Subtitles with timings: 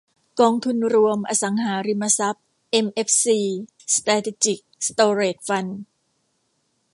[0.39, 3.39] กองทุนรวมอสังหาริมทรัพย์เอ็มเอฟซี-
[3.93, 5.81] สแตรทิจิกสโตเรจฟันด์